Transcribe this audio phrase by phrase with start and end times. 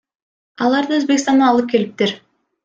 [0.67, 2.17] Аларды Өзбекстандан алып келиптир.